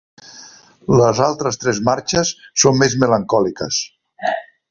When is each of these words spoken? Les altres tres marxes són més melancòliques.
Les 0.99 1.19
altres 1.25 1.59
tres 1.65 1.81
marxes 1.91 2.33
són 2.63 2.81
més 2.81 2.97
melancòliques. 3.05 3.83